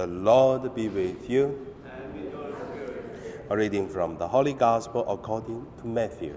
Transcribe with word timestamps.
The 0.00 0.06
Lord 0.06 0.74
be 0.74 0.88
with 0.88 1.28
you. 1.28 1.74
And 1.84 2.14
with 2.14 2.32
your 2.32 2.52
spirit. 2.52 3.44
A 3.50 3.54
reading 3.54 3.86
from 3.86 4.16
the 4.16 4.26
Holy 4.26 4.54
Gospel 4.54 5.04
according 5.06 5.66
to 5.78 5.86
Matthew. 5.86 6.34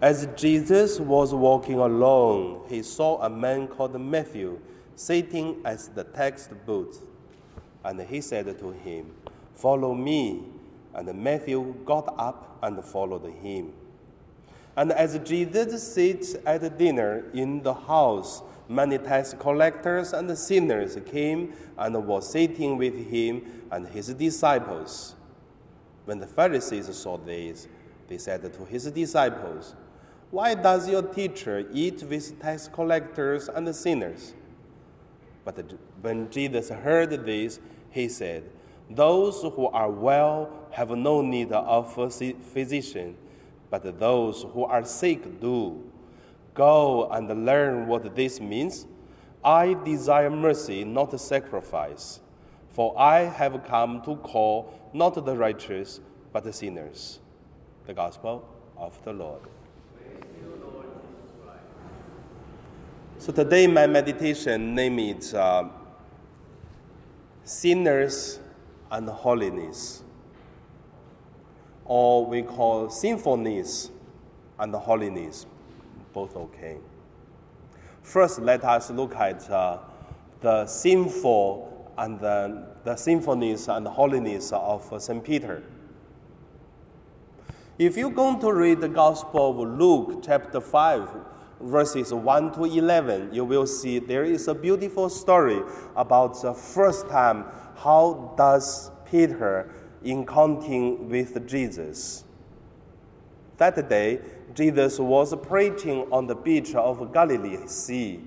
As 0.00 0.28
Jesus 0.36 1.00
was 1.00 1.34
walking 1.34 1.80
along, 1.80 2.66
he 2.68 2.84
saw 2.84 3.20
a 3.22 3.28
man 3.28 3.66
called 3.66 4.00
Matthew 4.00 4.60
sitting 4.94 5.62
at 5.64 5.80
the 5.96 6.04
tax 6.04 6.48
booth. 6.64 7.02
And 7.84 8.00
he 8.02 8.20
said 8.20 8.56
to 8.56 8.70
him, 8.70 9.14
Follow 9.56 9.96
me. 9.96 10.44
And 10.94 11.12
Matthew 11.24 11.74
got 11.84 12.14
up 12.16 12.56
and 12.62 12.84
followed 12.84 13.26
him. 13.42 13.72
And 14.76 14.92
as 14.92 15.18
Jesus 15.24 15.82
sat 15.82 16.40
at 16.46 16.78
dinner 16.78 17.24
in 17.34 17.64
the 17.64 17.74
house, 17.74 18.44
many 18.68 18.98
tax 18.98 19.34
collectors 19.38 20.12
and 20.12 20.36
sinners 20.36 20.98
came 21.06 21.52
and 21.78 22.06
were 22.06 22.20
sitting 22.20 22.76
with 22.76 23.08
him 23.08 23.64
and 23.70 23.86
his 23.88 24.08
disciples. 24.14 25.14
When 26.04 26.18
the 26.18 26.26
Pharisees 26.26 26.94
saw 26.96 27.18
this, 27.18 27.68
they 28.08 28.18
said 28.18 28.52
to 28.52 28.64
his 28.64 28.90
disciples, 28.90 29.74
Why 30.30 30.54
does 30.54 30.88
your 30.88 31.02
teacher 31.02 31.66
eat 31.72 32.02
with 32.04 32.40
tax 32.40 32.68
collectors 32.68 33.48
and 33.48 33.74
sinners? 33.74 34.34
But 35.44 35.72
when 36.00 36.30
Jesus 36.30 36.70
heard 36.70 37.10
this, 37.10 37.60
he 37.90 38.08
said, 38.08 38.44
Those 38.90 39.42
who 39.42 39.66
are 39.68 39.90
well 39.90 40.50
have 40.70 40.90
no 40.90 41.22
need 41.22 41.52
of 41.52 41.96
a 41.98 42.10
physician, 42.10 43.16
but 43.70 43.98
those 43.98 44.44
who 44.52 44.64
are 44.64 44.84
sick 44.84 45.40
do. 45.40 45.82
Go 46.56 47.10
and 47.10 47.44
learn 47.44 47.86
what 47.86 48.16
this 48.16 48.40
means. 48.40 48.86
I 49.44 49.74
desire 49.84 50.30
mercy, 50.30 50.84
not 50.84 51.18
sacrifice. 51.20 52.20
For 52.70 52.98
I 52.98 53.20
have 53.24 53.62
come 53.64 54.00
to 54.02 54.16
call 54.16 54.72
not 54.94 55.22
the 55.22 55.36
righteous, 55.36 56.00
but 56.32 56.44
the 56.44 56.52
sinners. 56.54 57.20
The 57.86 57.92
Gospel 57.92 58.48
of 58.76 58.98
the 59.04 59.12
Lord. 59.12 59.42
So 63.18 63.32
today, 63.32 63.66
my 63.66 63.86
meditation 63.86 64.74
name 64.74 64.98
is 64.98 65.34
uh, 65.34 65.68
Sinners 67.44 68.40
and 68.90 69.08
Holiness, 69.08 70.02
or 71.84 72.24
we 72.24 72.42
call 72.42 72.88
Sinfulness 72.88 73.90
and 74.58 74.74
Holiness 74.74 75.46
both 76.16 76.34
okay. 76.34 76.78
First, 78.02 78.40
let 78.40 78.64
us 78.64 78.88
look 78.88 79.14
at 79.16 79.50
uh, 79.50 79.80
the 80.40 80.66
sinful 80.66 81.92
and 81.98 82.18
the, 82.18 82.68
the 82.84 82.96
sinfulness 82.96 83.68
and 83.68 83.86
holiness 83.86 84.50
of 84.50 84.90
uh, 84.90 84.98
St. 84.98 85.22
Peter. 85.22 85.62
If 87.78 87.98
you're 87.98 88.10
going 88.10 88.40
to 88.40 88.50
read 88.50 88.80
the 88.80 88.88
Gospel 88.88 89.50
of 89.50 89.78
Luke, 89.78 90.22
chapter 90.24 90.58
5, 90.58 91.10
verses 91.60 92.14
1 92.14 92.52
to 92.54 92.64
11, 92.64 93.34
you 93.34 93.44
will 93.44 93.66
see 93.66 93.98
there 93.98 94.24
is 94.24 94.48
a 94.48 94.54
beautiful 94.54 95.10
story 95.10 95.60
about 95.96 96.40
the 96.40 96.54
first 96.54 97.10
time 97.10 97.44
how 97.76 98.32
does 98.38 98.90
Peter 99.04 99.70
encountering 100.02 101.10
with 101.10 101.46
Jesus. 101.46 102.24
That 103.58 103.88
day, 103.88 104.20
Jesus 104.54 104.98
was 104.98 105.34
preaching 105.42 106.06
on 106.12 106.26
the 106.26 106.34
beach 106.34 106.74
of 106.74 107.12
Galilee 107.12 107.66
Sea. 107.66 108.20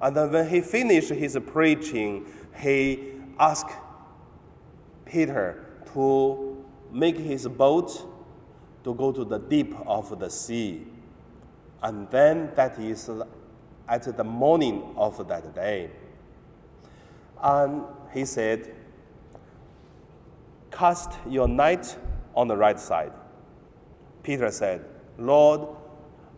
And 0.00 0.32
when 0.32 0.48
he 0.48 0.60
finished 0.60 1.10
his 1.10 1.38
preaching, 1.46 2.26
he 2.58 3.12
asked 3.38 3.70
Peter 5.04 5.66
to 5.92 6.64
make 6.90 7.18
his 7.18 7.46
boat 7.46 8.06
to 8.84 8.94
go 8.94 9.12
to 9.12 9.24
the 9.24 9.38
deep 9.38 9.74
of 9.86 10.18
the 10.18 10.30
sea. 10.30 10.86
And 11.82 12.10
then 12.10 12.52
that 12.54 12.78
is 12.78 13.10
at 13.88 14.16
the 14.16 14.24
morning 14.24 14.94
of 14.96 15.26
that 15.28 15.54
day. 15.54 15.90
And 17.42 17.82
he 18.12 18.24
said, 18.24 18.74
Cast 20.70 21.12
your 21.28 21.48
net 21.48 21.98
on 22.34 22.48
the 22.48 22.56
right 22.56 22.78
side. 22.78 23.12
Peter 24.22 24.50
said, 24.50 24.84
Lord, 25.18 25.68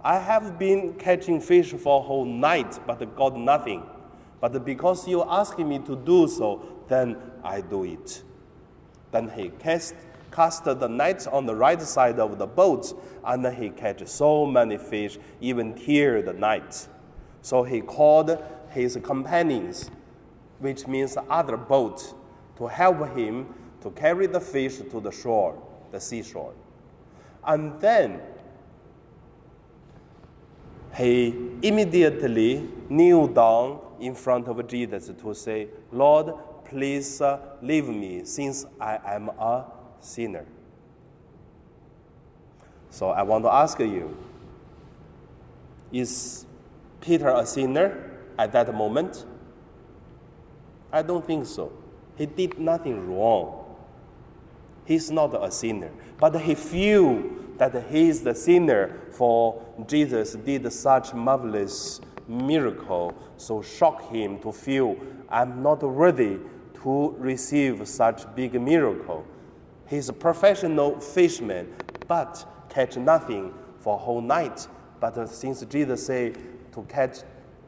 I 0.05 0.19
have 0.19 0.59
been 0.59 0.95
catching 0.95 1.41
fish 1.41 1.73
for 1.73 2.01
a 2.01 2.03
whole 2.03 2.25
night, 2.25 2.81
but 2.87 3.17
got 3.17 3.37
nothing. 3.37 3.85
But 4.41 4.65
because 4.65 5.07
you 5.07 5.25
asked 5.29 5.59
me 5.59 5.79
to 5.81 5.95
do 5.95 6.27
so, 6.27 6.63
then 6.89 7.17
I 7.45 7.61
do 7.61 7.85
it. 7.85 8.23
Then 9.13 9.29
he 9.29 9.51
cast, 9.51 9.95
cast 10.33 10.65
the 10.65 10.89
net 10.89 11.29
on 11.29 11.47
the 11.47 11.55
right 11.55 11.81
side 11.81 12.19
of 12.19 12.39
the 12.39 12.47
boat, 12.47 13.01
and 13.25 13.47
he 13.55 13.71
catch 13.71 14.05
so 14.09 14.45
many 14.47 14.79
fish, 14.79 15.19
even 15.41 15.75
tear 15.75 16.23
the 16.23 16.33
net. 16.33 16.89
So 17.43 17.63
he 17.63 17.81
called 17.81 18.43
his 18.71 18.99
companions, 19.03 19.91
which 20.59 20.89
means 20.89 21.17
other 21.31 21.57
boats, 21.57 22.15
to 22.57 22.67
help 22.67 23.17
him 23.17 23.55
to 23.83 23.91
carry 23.91 24.27
the 24.27 24.41
fish 24.41 24.79
to 24.79 25.01
the 25.01 25.11
shore, 25.11 25.61
the 25.91 26.01
seashore. 26.01 26.55
And 27.45 27.81
then 27.81 28.21
he 30.95 31.35
immediately 31.63 32.69
kneeled 32.89 33.35
down 33.35 33.81
in 34.01 34.15
front 34.15 34.49
of 34.49 34.67
Jesus 34.67 35.11
to 35.11 35.35
say, 35.35 35.69
Lord, 35.91 36.35
please 36.65 37.21
uh, 37.21 37.39
leave 37.61 37.89
me 37.89 38.25
since 38.25 38.67
I 38.81 38.99
am 39.05 39.29
a 39.31 39.65
sinner. 40.01 40.47
So 42.91 43.11
I 43.11 43.23
want 43.23 43.45
to 43.45 43.53
ask 43.53 43.79
you 43.79 44.17
is 45.93 46.47
Peter 47.01 47.29
a 47.29 47.45
sinner 47.45 48.11
at 48.39 48.53
that 48.53 48.75
moment? 48.75 49.27
I 50.91 51.03
don't 51.03 51.25
think 51.25 51.47
so. 51.47 51.73
He 52.17 52.27
did 52.27 52.59
nothing 52.59 53.15
wrong. 53.15 53.62
He's 54.85 55.11
not 55.11 55.35
a 55.41 55.51
sinner, 55.51 55.91
but 56.19 56.41
he 56.41 56.55
feel 56.55 57.23
that 57.59 57.91
he 57.91 58.09
is 58.09 58.23
the 58.23 58.35
sinner 58.35 58.99
for 59.13 59.63
Jesus 59.87 60.35
did 60.35 60.71
such 60.73 61.15
marvelous 61.15 62.01
miracle, 62.27 63.15
so 63.37 63.63
shock 63.63 64.11
him 64.11 64.39
to 64.41 64.53
feel 64.53 64.97
I'm 65.29 65.63
not 65.63 65.83
worthy 65.83 66.39
to 66.83 67.15
receive 67.19 67.87
such 67.87 68.23
big 68.35 68.61
miracle. 68.61 69.25
He's 69.89 70.09
a 70.09 70.13
professional 70.13 70.99
fisherman, 71.01 71.73
but 72.09 72.45
catch 72.69 72.97
nothing 72.97 73.55
for 73.79 73.95
a 73.95 73.99
whole 73.99 74.21
night. 74.21 74.67
But 75.01 75.29
since 75.29 75.63
Jesus 75.67 76.07
said 76.07 76.39
to 76.73 76.83
catch, 76.83 77.19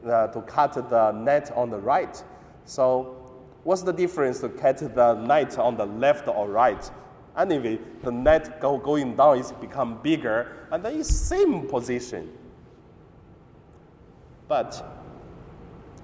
uh, 0.05 0.27
to 0.27 0.41
cut 0.41 0.73
the 0.89 1.11
net 1.11 1.51
on 1.55 1.69
the 1.69 1.79
right, 1.79 2.21
so 2.65 3.35
what's 3.63 3.83
the 3.83 3.93
difference 3.93 4.39
to 4.39 4.49
catch 4.49 4.79
the 4.79 5.13
net 5.13 5.57
on 5.57 5.77
the 5.77 5.85
left 5.85 6.27
or 6.27 6.49
right? 6.49 6.89
Anyway, 7.37 7.79
the 8.01 8.11
net 8.11 8.61
go, 8.61 8.77
going 8.77 9.15
down 9.15 9.37
is 9.37 9.51
become 9.51 9.99
bigger, 10.01 10.67
and 10.71 10.83
then 10.83 10.99
it's 10.99 11.13
same 11.13 11.67
position. 11.67 12.31
But 14.47 14.83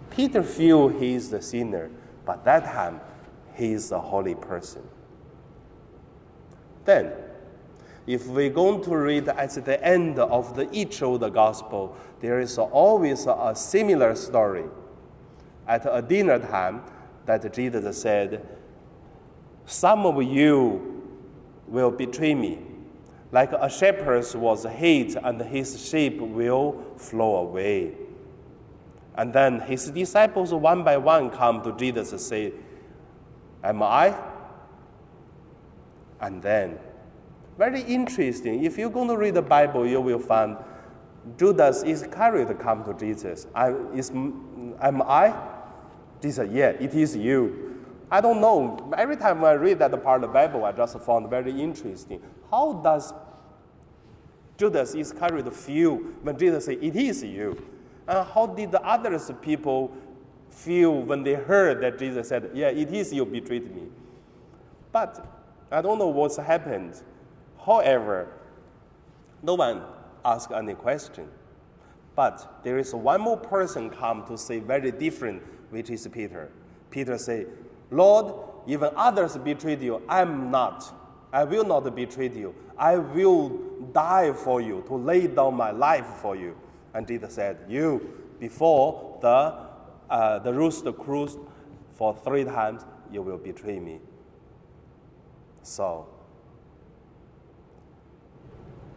Peter 0.09 0.43
feel 0.43 0.89
he 0.89 1.13
is 1.13 1.29
the 1.29 1.41
sinner, 1.41 1.89
but 2.25 2.43
that 2.43 2.65
time 2.65 2.99
he 3.53 3.71
is 3.71 3.91
a 3.91 3.99
holy 3.99 4.35
person. 4.35 4.81
Then, 6.83 7.13
if 8.07 8.27
we're 8.27 8.49
going 8.49 8.83
to 8.83 8.97
read 8.97 9.29
at 9.29 9.51
the 9.63 9.81
end 9.85 10.19
of 10.19 10.55
the 10.55 10.67
each 10.71 11.01
of 11.01 11.19
the 11.19 11.29
gospel, 11.29 11.95
there 12.19 12.39
is 12.39 12.57
always 12.57 13.25
a 13.27 13.53
similar 13.55 14.15
story. 14.15 14.65
At 15.67 15.85
a 15.89 16.01
dinner 16.01 16.39
time, 16.39 16.81
that 17.25 17.53
Jesus 17.53 18.01
said, 18.01 18.45
"Some 19.65 20.07
of 20.07 20.21
you 20.23 20.90
will 21.71 21.89
betray 21.89 22.35
me. 22.35 22.59
Like 23.31 23.53
a 23.53 23.69
shepherd 23.69 24.25
was 24.35 24.65
hate, 24.65 25.15
and 25.15 25.41
his 25.41 25.89
sheep 25.89 26.19
will 26.19 26.83
flow 26.97 27.37
away. 27.37 27.93
And 29.15 29.33
then 29.33 29.61
his 29.61 29.89
disciples, 29.89 30.53
one 30.53 30.83
by 30.83 30.97
one, 30.97 31.29
come 31.29 31.63
to 31.63 31.71
Jesus 31.73 32.11
and 32.11 32.21
say, 32.21 32.53
Am 33.63 33.81
I? 33.81 34.15
And 36.19 36.41
then, 36.41 36.77
very 37.57 37.81
interesting, 37.81 38.63
if 38.63 38.77
you're 38.77 38.89
going 38.89 39.07
to 39.07 39.17
read 39.17 39.35
the 39.35 39.41
Bible, 39.41 39.87
you 39.87 40.01
will 40.01 40.19
find 40.19 40.57
Judas 41.37 41.83
Iscariot 41.83 42.59
come 42.59 42.83
to 42.83 42.93
Jesus. 42.93 43.47
I, 43.53 43.71
is, 43.93 44.09
am 44.09 45.01
I? 45.03 45.33
Jesus, 46.21 46.49
yeah, 46.51 46.69
it 46.69 46.93
is 46.93 47.15
you. 47.15 47.70
I 48.11 48.19
don't 48.19 48.41
know. 48.41 48.91
Every 48.97 49.15
time 49.15 49.43
I 49.45 49.53
read 49.53 49.79
that 49.79 49.91
part 50.03 50.21
of 50.21 50.29
the 50.29 50.33
Bible, 50.33 50.65
I 50.65 50.73
just 50.73 50.99
found 50.99 51.29
very 51.29 51.59
interesting. 51.59 52.21
How 52.51 52.73
does 52.73 53.13
Judas 54.57 54.93
Iscariot 54.93 55.51
feel 55.55 55.95
when 55.95 56.37
Jesus 56.37 56.65
said, 56.65 56.79
It 56.81 56.95
is 56.97 57.23
you? 57.23 57.57
And 58.07 58.27
how 58.27 58.47
did 58.47 58.73
the 58.73 58.81
others 58.81 59.31
people 59.41 59.93
feel 60.49 61.01
when 61.01 61.23
they 61.23 61.35
heard 61.35 61.81
that 61.81 61.97
Jesus 61.97 62.27
said, 62.27 62.51
Yeah, 62.53 62.67
it 62.67 62.91
is 62.93 63.13
you 63.13 63.25
betrayed 63.25 63.73
me. 63.73 63.83
But 64.91 65.25
I 65.71 65.81
don't 65.81 65.97
know 65.97 66.09
what's 66.09 66.35
happened. 66.35 67.01
However, 67.65 68.27
no 69.41 69.55
one 69.55 69.83
asked 70.25 70.51
any 70.51 70.73
question. 70.73 71.29
But 72.13 72.59
there 72.63 72.77
is 72.77 72.93
one 72.93 73.21
more 73.21 73.37
person 73.37 73.89
come 73.89 74.25
to 74.27 74.37
say 74.37 74.59
very 74.59 74.91
different, 74.91 75.41
which 75.69 75.89
is 75.89 76.05
Peter. 76.11 76.51
Peter 76.89 77.17
say, 77.17 77.45
Lord, 77.91 78.33
even 78.65 78.89
others 78.95 79.37
betrayed 79.37 79.81
you, 79.81 80.01
I'm 80.07 80.49
not. 80.49 80.97
I 81.33 81.43
will 81.43 81.65
not 81.65 81.93
betray 81.95 82.29
you. 82.29 82.55
I 82.77 82.97
will 82.97 83.49
die 83.93 84.33
for 84.33 84.61
you, 84.61 84.83
to 84.87 84.95
lay 84.95 85.27
down 85.27 85.55
my 85.55 85.71
life 85.71 86.05
for 86.21 86.35
you. 86.35 86.55
And 86.93 87.07
Jesus 87.07 87.33
said, 87.33 87.57
You, 87.67 88.17
before 88.39 89.19
the, 89.21 89.55
uh, 90.09 90.39
the 90.39 90.53
rooster 90.53 90.91
crows 90.91 91.37
for 91.91 92.15
three 92.23 92.43
times, 92.43 92.83
you 93.11 93.21
will 93.21 93.37
betray 93.37 93.79
me. 93.79 93.99
So, 95.63 96.07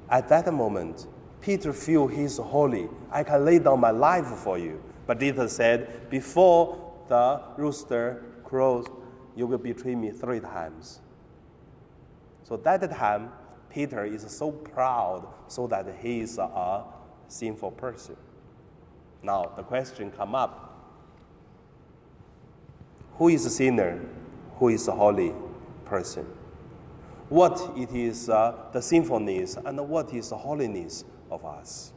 at 0.08 0.29
that 0.29 0.52
moment, 0.52 1.06
Peter 1.41 1.73
feel 1.73 2.06
he's 2.06 2.38
holy. 2.38 2.88
I 3.11 3.23
can 3.23 3.44
lay 3.44 3.58
down 3.58 3.81
my 3.81 3.91
life 3.91 4.26
for 4.26 4.58
you. 4.58 4.82
But 5.06 5.20
Jesus 5.20 5.55
said, 5.55 6.08
Before 6.11 6.93
the 7.08 7.43
rooster 7.56 8.25
crows, 8.44 8.87
you 9.35 9.46
will 9.46 9.58
betray 9.58 9.94
me 9.94 10.11
three 10.11 10.41
times. 10.41 11.00
So 12.44 12.56
that 12.58 12.88
time, 12.91 13.31
Peter 13.70 14.05
is 14.05 14.25
so 14.31 14.52
proud 14.52 15.26
so 15.49 15.67
that 15.67 15.87
he 16.00 16.20
is 16.20 16.38
a 16.38 16.85
sinful 17.29 17.73
person. 17.73 18.17
Now 19.23 19.52
the 19.56 19.62
question 19.62 20.11
come 20.11 20.35
up. 20.35 20.70
Who 23.14 23.29
is 23.29 23.46
a 23.46 23.50
sinner? 23.50 24.00
Who 24.56 24.69
is 24.69 24.87
a 24.88 24.93
holy 24.93 25.35
person? 25.85 26.26
What 27.29 27.73
it 27.76 27.91
is 27.93 28.29
uh, 28.29 28.55
the 28.73 28.82
sinfulness 28.82 29.56
and 29.64 29.88
what 29.88 30.12
is 30.12 30.31
the 30.31 30.37
holiness 30.37 31.05
of 31.31 31.44
us? 31.44 31.93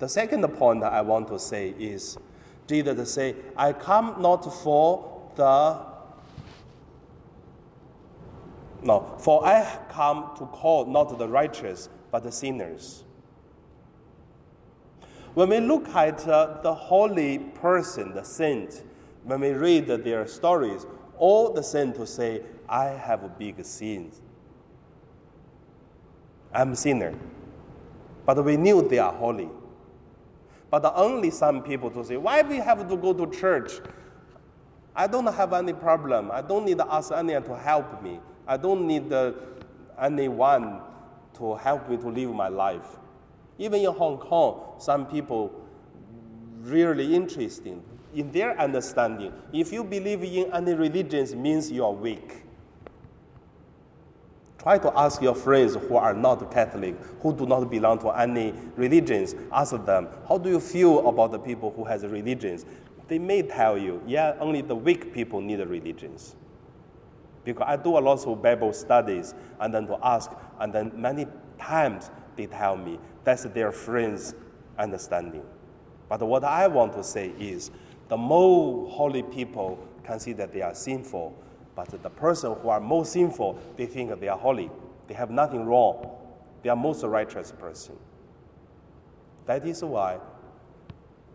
The 0.00 0.08
second 0.08 0.46
point 0.54 0.82
I 0.82 1.00
want 1.00 1.28
to 1.28 1.38
say 1.38 1.70
is 1.78 2.18
Jesus 2.66 3.12
say, 3.12 3.36
I 3.56 3.72
come 3.72 4.16
not 4.20 4.42
for 4.62 5.11
the 5.36 5.92
no, 8.82 9.14
for 9.18 9.46
I 9.46 9.78
come 9.88 10.34
to 10.38 10.46
call 10.46 10.86
not 10.86 11.16
the 11.16 11.28
righteous, 11.28 11.88
but 12.10 12.24
the 12.24 12.32
sinners. 12.32 13.04
When 15.34 15.48
we 15.48 15.60
look 15.60 15.88
at 15.90 16.26
uh, 16.26 16.60
the 16.62 16.74
holy 16.74 17.38
person, 17.38 18.12
the 18.12 18.24
saint, 18.24 18.82
when 19.24 19.40
we 19.40 19.50
read 19.50 19.86
their 19.86 20.26
stories, 20.26 20.84
all 21.16 21.52
the 21.52 21.62
saints 21.62 22.10
say, 22.10 22.42
I 22.68 22.86
have 22.86 23.38
big 23.38 23.64
sins. 23.64 24.20
I'm 26.52 26.72
a 26.72 26.76
sinner. 26.76 27.14
But 28.26 28.44
we 28.44 28.56
knew 28.56 28.86
they 28.86 28.98
are 28.98 29.12
holy. 29.12 29.48
But 30.70 30.92
only 30.96 31.30
some 31.30 31.62
people 31.62 31.90
to 31.90 32.04
say, 32.04 32.16
why 32.16 32.42
we 32.42 32.56
have 32.56 32.88
to 32.88 32.96
go 32.96 33.12
to 33.12 33.26
church? 33.30 33.72
I 34.94 35.06
don't 35.06 35.26
have 35.32 35.52
any 35.52 35.72
problem. 35.72 36.30
I 36.30 36.42
don't 36.42 36.64
need 36.64 36.78
to 36.78 36.92
ask 36.92 37.12
anyone 37.12 37.44
to 37.44 37.56
help 37.56 38.02
me. 38.02 38.20
I 38.46 38.56
don't 38.56 38.86
need 38.86 39.12
uh, 39.12 39.32
anyone 40.00 40.80
to 41.34 41.54
help 41.54 41.88
me 41.88 41.96
to 41.96 42.08
live 42.08 42.34
my 42.34 42.48
life. 42.48 42.98
Even 43.58 43.80
in 43.80 43.92
Hong 43.92 44.18
Kong, 44.18 44.74
some 44.78 45.06
people 45.06 45.52
really 46.60 47.14
interesting 47.14 47.82
in 48.14 48.30
their 48.30 48.58
understanding. 48.58 49.32
If 49.52 49.72
you 49.72 49.84
believe 49.84 50.22
in 50.22 50.52
any 50.52 50.74
religions, 50.74 51.34
means 51.34 51.70
you 51.70 51.84
are 51.84 51.92
weak. 51.92 52.44
Try 54.58 54.78
to 54.78 54.96
ask 54.96 55.20
your 55.20 55.34
friends 55.34 55.74
who 55.74 55.96
are 55.96 56.14
not 56.14 56.52
Catholic, 56.52 56.94
who 57.20 57.34
do 57.34 57.46
not 57.46 57.68
belong 57.68 57.98
to 58.00 58.10
any 58.10 58.54
religions. 58.76 59.34
Ask 59.50 59.72
them, 59.84 60.08
how 60.28 60.38
do 60.38 60.50
you 60.50 60.60
feel 60.60 61.08
about 61.08 61.32
the 61.32 61.38
people 61.38 61.72
who 61.74 61.84
has 61.84 62.04
religions? 62.04 62.64
They 63.12 63.18
may 63.18 63.42
tell 63.42 63.76
you, 63.76 64.00
yeah, 64.06 64.36
only 64.40 64.62
the 64.62 64.74
weak 64.74 65.12
people 65.12 65.42
need 65.42 65.58
religions. 65.60 66.34
Because 67.44 67.66
I 67.68 67.76
do 67.76 67.98
a 67.98 68.00
lot 68.00 68.26
of 68.26 68.42
Bible 68.42 68.72
studies 68.72 69.34
and 69.60 69.74
then 69.74 69.86
to 69.88 69.98
ask, 70.02 70.30
and 70.58 70.72
then 70.72 70.92
many 70.96 71.26
times 71.58 72.10
they 72.36 72.46
tell 72.46 72.74
me 72.74 72.98
that's 73.22 73.42
their 73.42 73.70
friends' 73.70 74.34
understanding. 74.78 75.42
But 76.08 76.22
what 76.22 76.42
I 76.42 76.66
want 76.68 76.94
to 76.94 77.04
say 77.04 77.34
is 77.38 77.70
the 78.08 78.16
more 78.16 78.88
holy 78.88 79.24
people 79.24 79.86
can 80.04 80.18
see 80.18 80.32
that 80.32 80.54
they 80.54 80.62
are 80.62 80.74
sinful, 80.74 81.36
but 81.74 81.88
the 81.88 82.08
person 82.08 82.54
who 82.62 82.70
are 82.70 82.80
most 82.80 83.12
sinful, 83.12 83.58
they 83.76 83.84
think 83.84 84.18
they 84.20 84.28
are 84.28 84.38
holy. 84.38 84.70
They 85.06 85.12
have 85.12 85.30
nothing 85.30 85.66
wrong. 85.66 86.16
They 86.62 86.70
are 86.70 86.76
most 86.76 87.04
righteous 87.04 87.52
person. 87.52 87.94
That 89.44 89.66
is 89.66 89.84
why 89.84 90.18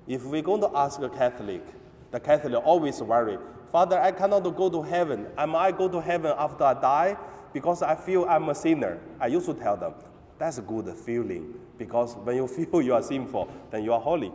if 0.07 0.23
we're 0.23 0.41
going 0.41 0.61
to 0.61 0.71
ask 0.75 1.01
a 1.01 1.09
Catholic, 1.09 1.63
the 2.11 2.19
Catholic 2.19 2.65
always 2.65 3.01
worry, 3.01 3.37
Father, 3.71 3.99
I 3.99 4.11
cannot 4.11 4.43
go 4.55 4.69
to 4.69 4.81
heaven. 4.81 5.27
Am 5.37 5.55
I 5.55 5.71
go 5.71 5.89
to 5.89 6.01
heaven 6.01 6.33
after 6.37 6.63
I 6.63 6.73
die? 6.73 7.17
Because 7.53 7.81
I 7.81 7.95
feel 7.95 8.25
I'm 8.25 8.47
a 8.49 8.55
sinner. 8.55 8.99
I 9.19 9.27
used 9.27 9.45
to 9.47 9.53
tell 9.53 9.75
them, 9.75 9.93
that's 10.39 10.57
a 10.57 10.61
good 10.61 10.89
feeling. 10.95 11.53
Because 11.77 12.15
when 12.15 12.37
you 12.37 12.47
feel 12.71 12.81
you 12.81 12.93
are 12.93 13.03
sinful, 13.03 13.49
then 13.71 13.83
you 13.83 13.91
are 13.91 13.99
holy. 13.99 14.31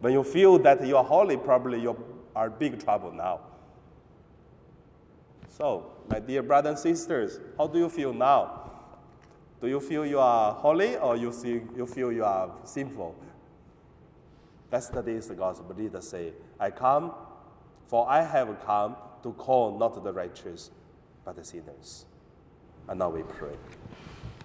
When 0.00 0.12
you 0.12 0.24
feel 0.24 0.58
that 0.60 0.84
you 0.86 0.96
are 0.96 1.04
holy, 1.04 1.36
probably 1.36 1.80
you 1.80 2.02
are 2.34 2.48
big 2.50 2.82
trouble 2.82 3.12
now. 3.12 3.40
So, 5.48 5.92
my 6.08 6.18
dear 6.18 6.42
brothers 6.42 6.84
and 6.84 6.96
sisters, 6.96 7.38
how 7.56 7.66
do 7.66 7.78
you 7.78 7.88
feel 7.88 8.12
now? 8.12 8.62
Do 9.60 9.68
you 9.68 9.80
feel 9.80 10.04
you 10.04 10.18
are 10.18 10.52
holy 10.52 10.96
or 10.96 11.16
you, 11.16 11.32
see, 11.32 11.62
you 11.76 11.86
feel 11.86 12.12
you 12.12 12.24
are 12.24 12.50
sinful? 12.64 13.14
The 14.80 15.34
gospel. 15.36 15.74
Jesus 15.76 16.08
say, 16.08 16.32
I 16.58 16.70
come 16.70 17.12
for 17.86 18.10
I 18.10 18.22
have 18.22 18.48
come 18.64 18.96
to 19.22 19.32
call 19.32 19.78
not 19.78 20.02
the 20.02 20.12
righteous, 20.12 20.70
but 21.24 21.36
the 21.36 21.44
sinners. 21.44 22.06
And 22.88 22.98
now 22.98 23.10
we 23.10 23.22
pray. 23.22 23.54